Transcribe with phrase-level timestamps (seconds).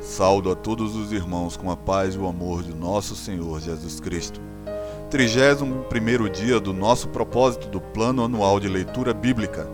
[0.00, 3.98] Saudo a todos os irmãos com a paz e o amor de nosso Senhor Jesus
[3.98, 4.40] Cristo.
[5.10, 9.68] 31 dia do nosso propósito do Plano Anual de Leitura Bíblica.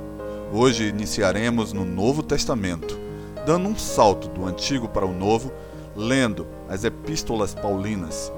[0.50, 2.98] Hoje iniciaremos no Novo Testamento,
[3.45, 5.52] dando um salto do Antigo para o Novo,
[5.95, 8.32] lendo as Epístolas Paulinas.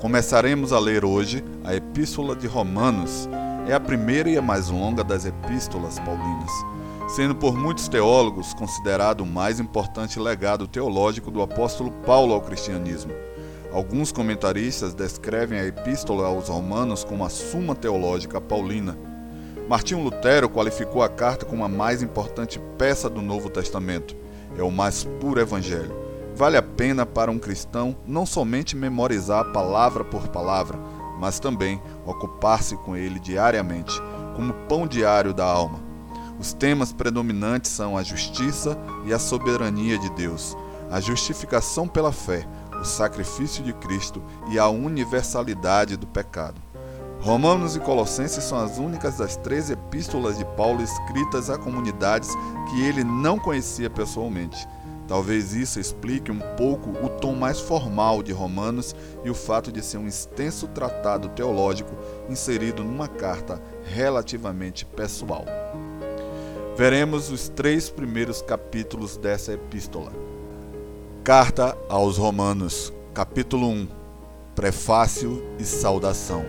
[0.00, 3.28] Começaremos a ler hoje a Epístola de Romanos.
[3.66, 6.77] É a primeira e a mais longa das Epístolas Paulinas
[7.08, 13.12] sendo por muitos teólogos considerado o mais importante legado teológico do apóstolo Paulo ao cristianismo.
[13.72, 18.96] Alguns comentaristas descrevem a Epístola aos Romanos como a Suma Teológica Paulina.
[19.68, 24.14] Martinho Lutero qualificou a carta como a mais importante peça do Novo Testamento.
[24.56, 25.94] É o mais puro evangelho.
[26.34, 30.78] Vale a pena para um cristão não somente memorizar palavra por palavra,
[31.18, 34.00] mas também ocupar-se com ele diariamente,
[34.36, 35.87] como pão diário da alma.
[36.38, 40.56] Os temas predominantes são a justiça e a soberania de Deus,
[40.88, 42.46] a justificação pela fé,
[42.80, 46.60] o sacrifício de Cristo e a universalidade do pecado.
[47.20, 52.30] Romanos e Colossenses são as únicas das três epístolas de Paulo escritas a comunidades
[52.70, 54.64] que ele não conhecia pessoalmente.
[55.08, 59.82] Talvez isso explique um pouco o tom mais formal de Romanos e o fato de
[59.82, 61.96] ser um extenso tratado teológico
[62.28, 65.44] inserido numa carta relativamente pessoal
[66.78, 70.12] veremos os três primeiros capítulos dessa epístola.
[71.24, 73.88] Carta aos Romanos, capítulo 1
[74.54, 76.46] Prefácio e Saudação.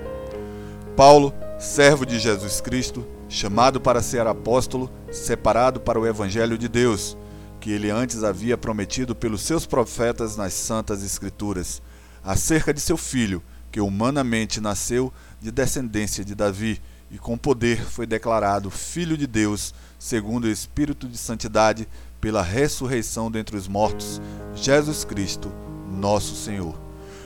[0.96, 7.18] Paulo, servo de Jesus Cristo, chamado para ser apóstolo, separado para o Evangelho de Deus,
[7.60, 11.82] que ele antes havia prometido pelos seus profetas nas Santas Escrituras,
[12.24, 13.42] acerca de seu filho,
[13.72, 16.80] que humanamente nasceu de descendência de Davi
[17.12, 21.88] e com poder foi declarado Filho de Deus, segundo o Espírito de Santidade,
[22.22, 24.22] pela ressurreição dentre os mortos,
[24.54, 25.52] Jesus Cristo,
[25.90, 26.76] nosso Senhor.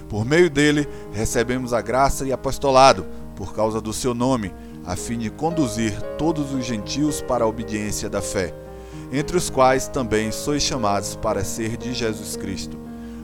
[0.08, 3.06] Por meio dele, recebemos a graça e apostolado,
[3.36, 4.54] por causa do seu nome,
[4.86, 8.54] a fim de conduzir todos os gentios para a obediência da fé,
[9.12, 12.78] entre os quais também sois chamados para ser de Jesus Cristo.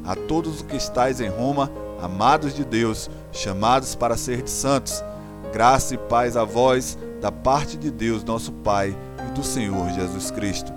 [0.03, 1.71] A todos os que estáis em Roma,
[2.01, 5.03] amados de Deus, chamados para ser de santos,
[5.51, 8.95] Graça e paz a vós, da parte de Deus, nosso Pai,
[9.27, 10.71] e do Senhor Jesus Cristo.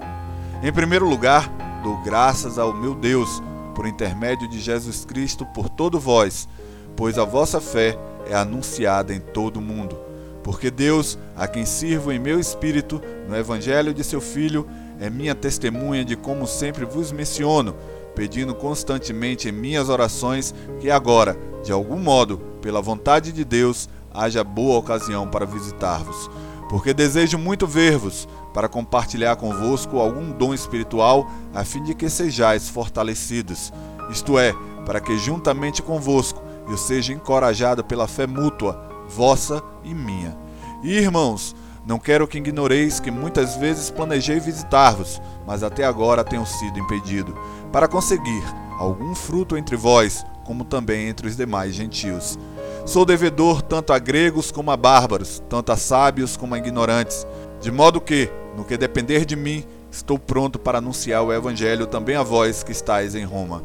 [0.62, 1.50] Em primeiro lugar,
[1.83, 3.43] dou graças ao meu Deus,
[3.75, 6.49] por intermédio de Jesus Cristo, por todo vós,
[6.97, 9.99] pois a vossa fé é anunciada em todo o mundo.
[10.43, 14.66] Porque Deus, a quem sirvo em meu espírito, no Evangelho de seu Filho,
[14.99, 17.75] é minha testemunha de como sempre vos menciono,
[18.15, 24.44] pedindo constantemente em minhas orações que agora, de algum modo, pela vontade de Deus, haja
[24.44, 26.30] boa ocasião para visitar-vos,
[26.68, 32.68] porque desejo muito ver-vos, para compartilhar convosco algum dom espiritual, a fim de que sejais
[32.68, 33.72] fortalecidos,
[34.10, 40.36] isto é, para que juntamente convosco eu seja encorajado pela fé mútua, vossa e minha.
[40.82, 46.46] E irmãos, não quero que ignoreis que muitas vezes planejei visitar-vos, mas até agora tenho
[46.46, 47.36] sido impedido,
[47.72, 48.42] para conseguir
[48.78, 52.38] algum fruto entre vós, como também entre os demais gentios.
[52.84, 57.26] Sou devedor tanto a gregos como a bárbaros, tanto a sábios como a ignorantes,
[57.60, 62.16] de modo que, no que depender de mim, estou pronto para anunciar o evangelho também
[62.16, 63.62] a vós que estáis em Roma.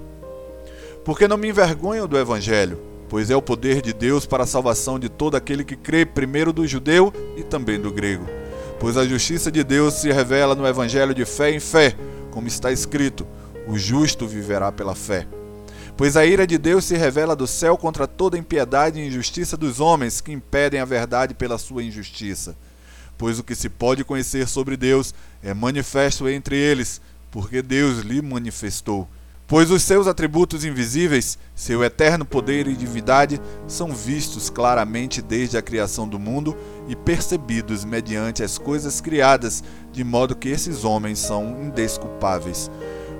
[1.04, 2.80] Porque não me envergonho do evangelho,
[3.10, 6.54] pois é o poder de Deus para a salvação de todo aquele que crê, primeiro
[6.54, 8.26] do judeu e também do grego.
[8.80, 11.96] Pois a justiça de Deus se revela no evangelho de fé em fé,
[12.30, 13.26] como está escrito:
[13.68, 15.26] o justo viverá pela fé.
[15.98, 19.80] Pois a ira de Deus se revela do céu contra toda impiedade e injustiça dos
[19.80, 22.56] homens que impedem a verdade pela sua injustiça.
[23.18, 28.22] Pois o que se pode conhecer sobre Deus é manifesto entre eles, porque Deus lhe
[28.22, 29.08] manifestou.
[29.48, 35.64] Pois os seus atributos invisíveis, seu eterno poder e divindade, são vistos claramente desde a
[35.64, 36.56] criação do mundo
[36.88, 42.70] e percebidos mediante as coisas criadas, de modo que esses homens são indesculpáveis.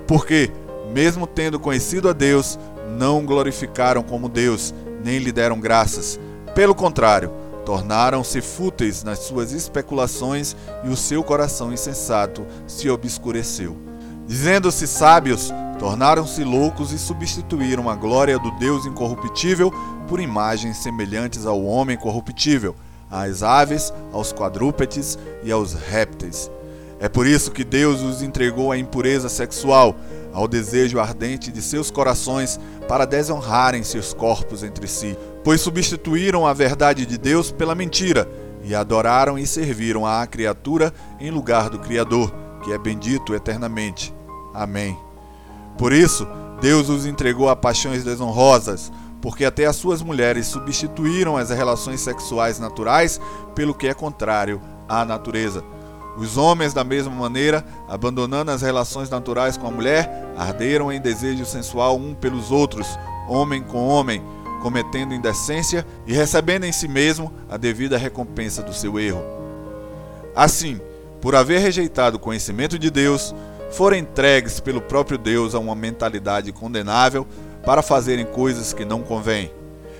[0.06, 0.52] Porque,
[0.94, 2.58] mesmo tendo conhecido a Deus,
[2.98, 4.74] não glorificaram como Deus,
[5.04, 6.20] nem lhe deram graças.
[6.56, 7.32] Pelo contrário,
[7.66, 13.78] tornaram-se fúteis nas suas especulações e o seu coração insensato se obscureceu.
[14.26, 19.72] Dizendo-se sábios, tornaram-se loucos e substituíram a glória do Deus incorruptível
[20.08, 22.76] por imagens semelhantes ao homem corruptível,
[23.12, 26.50] às aves, aos quadrúpedes e aos répteis.
[27.00, 29.96] É por isso que Deus os entregou à impureza sexual,
[30.34, 36.54] ao desejo ardente de seus corações para desonrarem seus corpos entre si, pois substituíram a
[36.54, 38.28] verdade de Deus pela mentira
[38.64, 42.34] e adoraram e serviram à criatura em lugar do Criador,
[42.64, 44.14] que é bendito eternamente.
[44.54, 44.98] Amém.
[45.78, 46.28] Por isso,
[46.60, 48.92] Deus os entregou a paixões desonrosas,
[49.22, 53.22] porque até as suas mulheres substituíram as relações sexuais naturais
[53.54, 54.60] pelo que é contrário
[54.90, 55.64] à natureza.
[56.18, 61.46] Os homens, da mesma maneira, abandonando as relações naturais com a mulher, arderam em desejo
[61.46, 62.88] sensual um pelos outros,
[63.30, 64.24] homem com homem,
[64.62, 69.24] cometendo indecência e recebendo em si mesmo a devida recompensa do seu erro.
[70.36, 70.82] Assim,
[71.22, 73.34] por haver rejeitado o conhecimento de Deus,
[73.70, 77.28] foram entregues pelo próprio Deus a uma mentalidade condenável
[77.64, 79.52] para fazerem coisas que não convêm,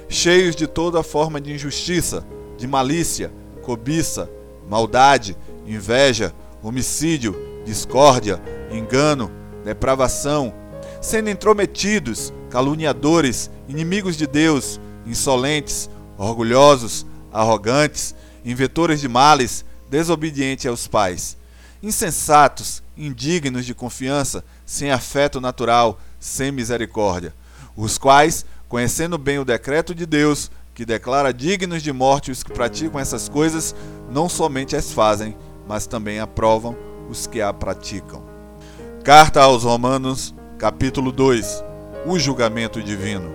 [0.10, 2.26] cheios de toda forma de injustiça,
[2.58, 3.32] de malícia,
[3.62, 4.30] cobiça,
[4.70, 5.38] maldade,
[5.68, 6.34] inveja,
[6.64, 7.36] homicídio,
[7.66, 8.42] discórdia,
[8.72, 9.32] engano,
[9.64, 10.54] depravação,
[11.02, 21.38] sendo intrometidos, caluniadores, inimigos de Deus, insolentes, orgulhosos, arrogantes, inventores de males, desobedientes aos pais,
[21.84, 27.34] insensatos, indignos de confiança, sem afeto natural, sem misericórdia,
[27.76, 32.54] os quais, conhecendo bem o decreto de Deus, que declara dignos de morte os que
[32.54, 33.76] praticam essas coisas,
[34.10, 35.36] não somente as fazem,
[35.68, 36.76] mas também aprovam
[37.10, 38.24] os que a praticam.
[39.04, 41.64] Carta aos Romanos, capítulo 2
[42.06, 43.32] O julgamento divino.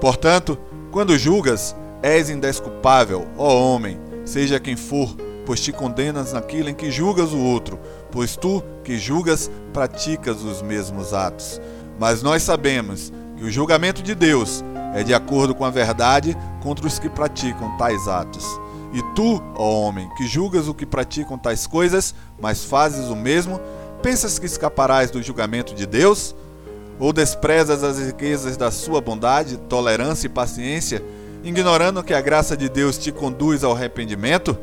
[0.00, 0.58] Portanto,
[0.90, 5.16] quando julgas, és indesculpável, ó homem, seja quem for,
[5.46, 7.78] pois te condenas naquilo em que julgas o outro,
[8.10, 11.60] pois tu, que julgas, praticas os mesmos atos.
[11.98, 14.64] Mas nós sabemos que o julgamento de Deus
[14.94, 18.44] é de acordo com a verdade contra os que praticam tais atos.
[18.94, 23.60] E tu, ó homem, que julgas o que praticam tais coisas, mas fazes o mesmo,
[24.00, 26.32] pensas que escaparás do julgamento de Deus?
[27.00, 31.02] Ou desprezas as riquezas da sua bondade, tolerância e paciência,
[31.42, 34.56] ignorando que a graça de Deus te conduz ao arrependimento?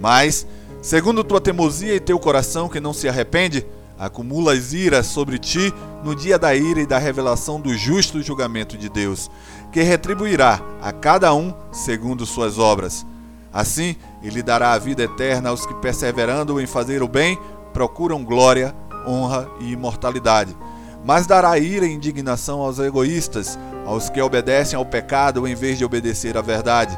[0.00, 0.44] Mas,
[0.82, 3.64] segundo tua teimosia e teu coração que não se arrepende,
[3.96, 5.72] acumulas ira sobre ti
[6.02, 9.30] no dia da ira e da revelação do justo julgamento de Deus,
[9.70, 13.06] que retribuirá a cada um segundo suas obras.
[13.52, 17.38] Assim, ele dará a vida eterna aos que, perseverando em fazer o bem,
[17.72, 18.74] procuram glória,
[19.06, 20.56] honra e imortalidade.
[21.04, 25.84] Mas dará ira e indignação aos egoístas, aos que obedecem ao pecado em vez de
[25.84, 26.96] obedecer à verdade.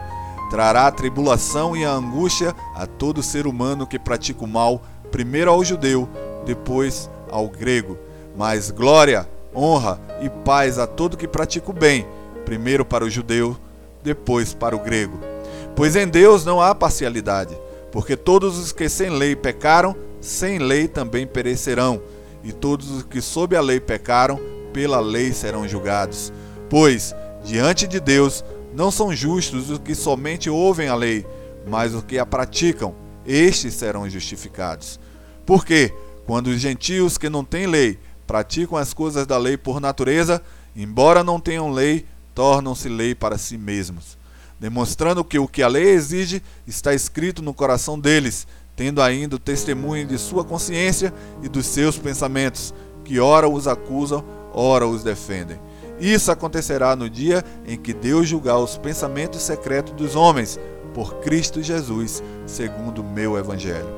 [0.51, 5.51] Trará a tribulação e a angústia a todo ser humano que pratica o mal, primeiro
[5.51, 6.09] ao judeu,
[6.45, 7.97] depois ao grego.
[8.37, 12.07] Mas glória, honra e paz a todo que pratica o bem,
[12.45, 13.57] primeiro para o judeu,
[14.03, 15.32] depois para o grego.
[15.75, 17.57] Pois em Deus não há parcialidade,
[17.91, 22.03] porque todos os que sem lei pecaram, sem lei também perecerão,
[22.45, 24.39] e todos os que sob a lei pecaram,
[24.73, 26.33] pela lei serão julgados.
[26.69, 31.27] Pois, diante de Deus, não são justos os que somente ouvem a lei,
[31.67, 32.95] mas os que a praticam,
[33.27, 35.01] estes serão justificados.
[35.47, 35.93] Porque,
[36.27, 40.43] quando os gentios que não têm lei praticam as coisas da lei por natureza,
[40.77, 44.22] embora não tenham lei, tornam-se lei para si mesmos
[44.63, 49.39] demonstrando que o que a lei exige está escrito no coração deles, tendo ainda o
[49.41, 51.13] testemunho de sua consciência
[51.43, 52.73] e dos seus pensamentos,
[53.05, 54.25] que ora os acusam,
[54.55, 55.59] ora os defendem.
[55.99, 60.61] Isso acontecerá no dia em que Deus julgar os pensamentos secretos dos homens,
[60.95, 63.89] por Cristo Jesus, segundo o meu evangelho.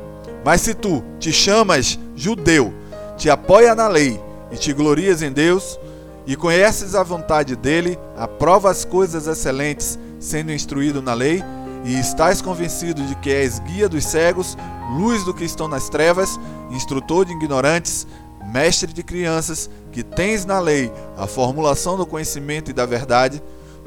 [0.42, 2.72] Mas se tu te chamas judeu,
[3.18, 4.18] te apoia na lei
[4.50, 5.78] e te glorias em Deus,
[6.26, 11.42] e conheces a vontade dele, aprova as coisas excelentes, sendo instruído na lei,
[11.84, 14.56] e estás convencido de que és guia dos cegos,
[14.96, 16.40] luz do que estão nas trevas,
[16.70, 18.06] instrutor de ignorantes,
[18.50, 23.42] mestre de crianças, que tens na lei a formulação do conhecimento e da verdade,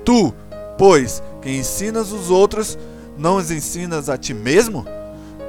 [0.05, 0.31] tu,
[0.77, 2.77] pois, que ensinas os outros,
[3.17, 4.85] não os ensinas a ti mesmo?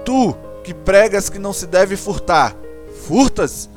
[0.07, 2.57] Tu, que pregas que não se deve furtar,
[3.07, 3.69] furtas?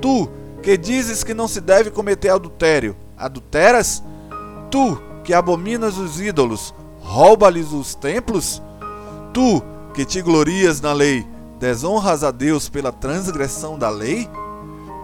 [0.00, 0.26] Tu,
[0.62, 4.02] que dizes que não se deve cometer adultério, adulteras?
[4.70, 8.62] Tu, que abominas os ídolos, rouba-lhes os templos?
[9.34, 9.60] Tu,
[9.92, 11.26] que te glorias na lei,
[11.58, 14.30] desonras a Deus pela transgressão da lei?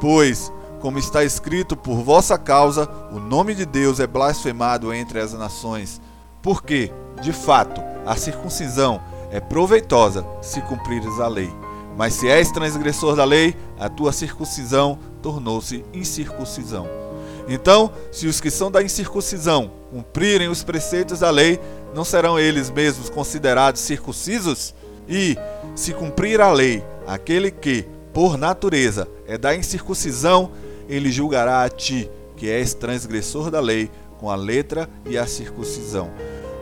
[0.01, 5.33] Pois, como está escrito, por vossa causa, o nome de Deus é blasfemado entre as
[5.33, 6.01] nações.
[6.41, 11.53] Porque, de fato, a circuncisão é proveitosa se cumprires a lei.
[11.97, 17.02] Mas se és transgressor da lei, a tua circuncisão tornou-se incircuncisão.
[17.49, 21.61] Então, se os que são da incircuncisão cumprirem os preceitos da lei,
[21.95, 24.75] não serão eles mesmos considerados circuncisos?
[25.09, 25.37] E,
[25.75, 30.51] se cumprir a lei, aquele que, por natureza, é da incircuncisão,
[30.89, 36.11] ele julgará a ti, que és transgressor da lei, com a letra e a circuncisão.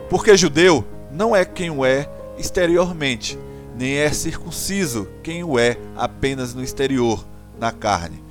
[0.09, 3.37] Porque judeu não é quem o é exteriormente,
[3.77, 7.23] nem é circunciso quem o é apenas no exterior,
[7.59, 8.23] na carne.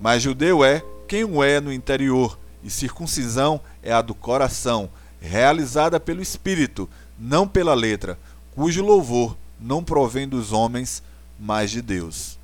[0.00, 4.88] Mas judeu é quem o é no interior, e circuncisão é a do coração,
[5.20, 6.88] realizada pelo Espírito,
[7.18, 8.16] não pela letra,
[8.54, 11.02] cujo louvor não provém dos homens,
[11.36, 12.38] mas de Deus.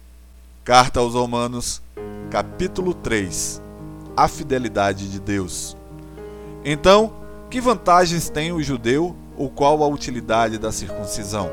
[0.65, 1.81] Carta aos Romanos,
[2.29, 3.63] capítulo 3
[4.17, 5.77] A fidelidade de Deus.
[6.65, 7.13] Então,
[7.49, 11.49] que vantagens tem o judeu ou qual a utilidade da circuncisão?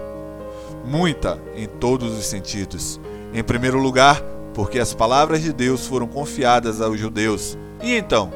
[0.83, 2.99] Muita em todos os sentidos.
[3.31, 4.19] Em primeiro lugar,
[4.53, 7.57] porque as palavras de Deus foram confiadas aos judeus.
[7.81, 8.31] E então,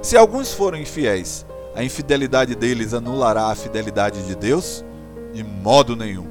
[0.00, 4.84] se alguns foram infiéis, a infidelidade deles anulará a fidelidade de Deus?
[5.32, 6.26] De modo nenhum.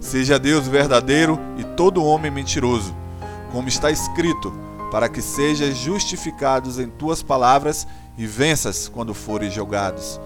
[0.00, 2.94] Seja Deus verdadeiro e todo homem mentiroso,
[3.52, 4.52] como está escrito,
[4.90, 7.86] para que sejas justificados em tuas palavras
[8.18, 10.20] e venças quando fores julgados.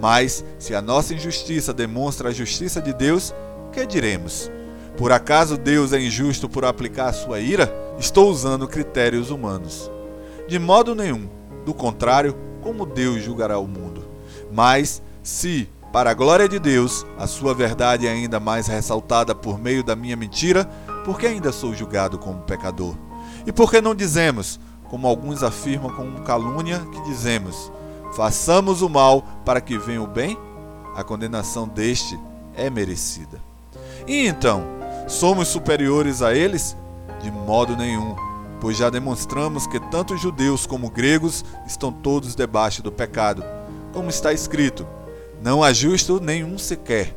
[0.00, 3.34] Mas, se a nossa injustiça demonstra a justiça de Deus,
[3.72, 4.50] que diremos?
[4.96, 7.72] Por acaso Deus é injusto por aplicar a sua ira?
[7.98, 9.90] Estou usando critérios humanos.
[10.46, 11.28] De modo nenhum.
[11.64, 14.04] Do contrário, como Deus julgará o mundo?
[14.52, 19.58] Mas, se, para a glória de Deus, a sua verdade é ainda mais ressaltada por
[19.58, 20.64] meio da minha mentira,
[21.04, 22.94] por que ainda sou julgado como pecador?
[23.46, 27.72] E por que não dizemos, como alguns afirmam com calúnia, que dizemos:
[28.14, 30.38] façamos o mal para que venha o bem?
[30.94, 32.18] A condenação deste
[32.54, 33.42] é merecida.
[34.06, 34.64] E então,
[35.06, 36.76] somos superiores a eles?
[37.22, 38.14] De modo nenhum,
[38.60, 43.44] pois já demonstramos que tanto judeus como gregos estão todos debaixo do pecado.
[43.92, 44.86] Como está escrito:
[45.42, 47.14] Não há justo nenhum sequer,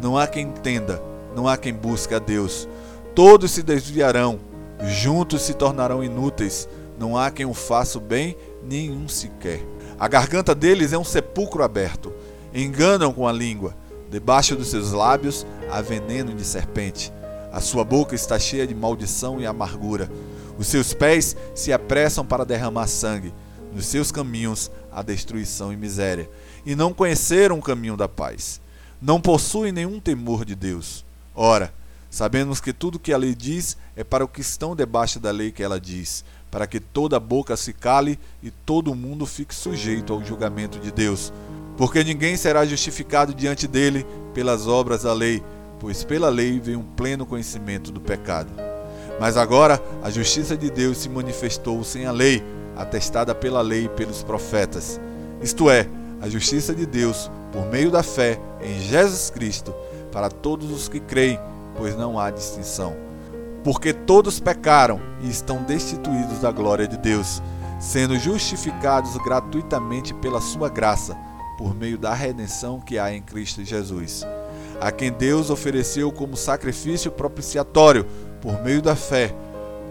[0.00, 1.02] não há quem entenda,
[1.34, 2.68] não há quem busque a Deus.
[3.14, 4.38] Todos se desviarão,
[4.82, 9.64] juntos se tornarão inúteis, não há quem o faça o bem, nenhum sequer.
[9.98, 12.12] A garganta deles é um sepulcro aberto,
[12.52, 13.74] enganam com a língua
[14.10, 17.12] Debaixo dos seus lábios há veneno de serpente.
[17.56, 20.12] A sua boca está cheia de maldição e amargura.
[20.58, 23.32] Os seus pés se apressam para derramar sangue.
[23.72, 26.28] Nos seus caminhos há destruição e miséria.
[26.66, 28.60] E não conheceram o caminho da paz.
[29.00, 31.02] Não possuem nenhum temor de Deus.
[31.34, 31.72] Ora,
[32.10, 35.50] sabemos que tudo que a lei diz é para o que estão debaixo da lei
[35.50, 40.22] que ela diz, para que toda boca se cale e todo mundo fique sujeito ao
[40.22, 41.32] julgamento de Deus
[41.76, 45.42] porque ninguém será justificado diante dele pelas obras da lei,
[45.78, 48.50] pois pela lei vem um pleno conhecimento do pecado.
[49.20, 52.42] Mas agora a justiça de Deus se manifestou sem a lei,
[52.76, 55.00] atestada pela lei e pelos profetas.
[55.40, 55.86] Isto é,
[56.20, 59.74] a justiça de Deus por meio da fé em Jesus Cristo
[60.12, 61.38] para todos os que creem,
[61.76, 62.96] pois não há distinção.
[63.62, 67.42] Porque todos pecaram e estão destituídos da glória de Deus,
[67.80, 71.16] sendo justificados gratuitamente pela sua graça
[71.58, 74.24] por meio da redenção que há em Cristo Jesus,
[74.80, 78.06] a quem Deus ofereceu como sacrifício propiciatório
[78.40, 79.34] por meio da fé,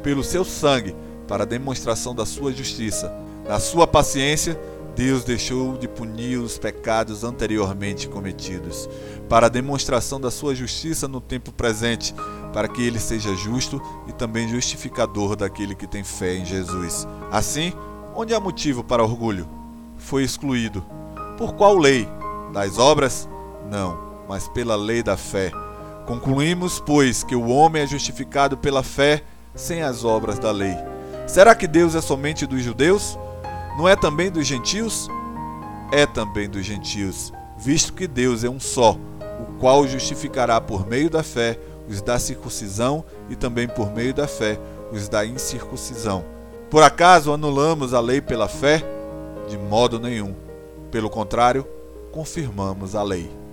[0.04, 0.96] pelo seu sangue,
[1.28, 3.12] para a demonstração da sua justiça.
[3.48, 4.60] Na sua paciência,
[4.96, 8.90] Deus deixou de punir os pecados anteriormente cometidos,
[9.28, 12.16] para a demonstração da sua justiça no tempo presente,
[12.54, 17.08] para que ele seja justo e também justificador daquele que tem fé em Jesus.
[17.32, 17.74] Assim,
[18.16, 19.48] onde há motivo para orgulho?
[19.98, 20.84] Foi excluído
[21.38, 22.08] por qual lei?
[22.54, 23.28] Das obras?
[23.70, 25.52] Não, mas pela lei da fé.
[26.06, 29.24] Concluímos, pois, que o homem é justificado pela fé
[29.56, 30.76] sem as obras da lei.
[31.28, 33.18] Será que Deus é somente dos judeus?
[33.78, 35.08] Não é também dos gentios?
[35.92, 38.98] É também dos gentios, visto que Deus é um só,
[39.40, 44.28] o qual justificará por meio da fé os da circuncisão e também por meio da
[44.28, 44.60] fé
[44.92, 46.26] os da incircuncisão.
[46.70, 48.84] Por acaso anulamos a lei pela fé?
[49.48, 50.36] De modo nenhum.
[50.90, 51.68] Pelo contrário,
[52.12, 53.45] confirmamos a lei.